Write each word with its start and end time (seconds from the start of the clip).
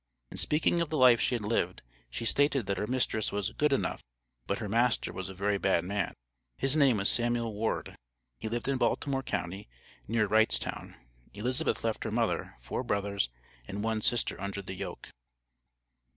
In 0.31 0.37
speaking 0.37 0.81
of 0.81 0.89
the 0.89 0.97
life 0.97 1.21
she 1.21 1.35
had 1.35 1.43
lived, 1.43 1.83
she 2.09 2.25
stated 2.25 2.65
that 2.65 2.79
her 2.79 2.87
mistress 2.87 3.31
was 3.31 3.51
"good 3.51 3.71
enough," 3.71 4.01
but 4.47 4.57
her 4.57 4.67
"master 4.67 5.13
was 5.13 5.29
a 5.29 5.35
very 5.35 5.59
bad 5.59 5.85
man." 5.85 6.15
His 6.57 6.75
name 6.75 6.97
was 6.97 7.07
Samuel 7.07 7.53
Ward; 7.53 7.95
he 8.39 8.49
lived 8.49 8.67
in 8.67 8.79
Baltimore 8.79 9.21
county, 9.21 9.69
near 10.07 10.25
Wrightstown. 10.27 10.95
Elizabeth 11.35 11.83
left 11.83 12.03
her 12.03 12.09
mother, 12.09 12.55
four 12.61 12.81
brothers 12.81 13.29
and 13.67 13.83
one 13.83 14.01
sister 14.01 14.41
under 14.41 14.63
the 14.63 14.73
yoke. 14.73 15.09